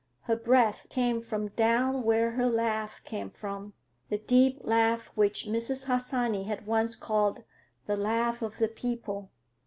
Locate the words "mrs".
5.45-5.85